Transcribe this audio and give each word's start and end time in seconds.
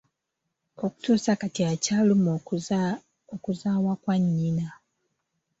Okutuusa 0.85 1.31
kati 1.41 1.61
akyalumwa 1.71 2.31
okuzaawa 3.35 3.93
kwa 4.01 4.15
nnyina. 4.21 4.67